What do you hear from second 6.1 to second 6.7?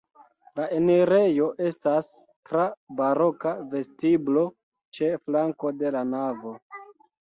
navo.